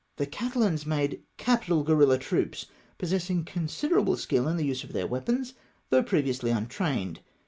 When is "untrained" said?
6.57-7.19